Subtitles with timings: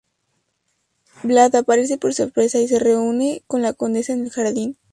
[1.21, 4.75] Vlad aparece por sorpresa y se reúne con la condesa en el jardín.